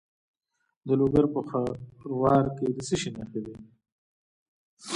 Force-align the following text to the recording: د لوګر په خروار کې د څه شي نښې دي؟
د 0.87 0.89
لوګر 0.99 1.25
په 1.33 1.39
خروار 1.99 2.45
کې 2.57 2.67
د 2.75 2.77
څه 2.87 2.95
شي 3.01 3.09
نښې 3.17 3.41
دي؟ 3.45 3.55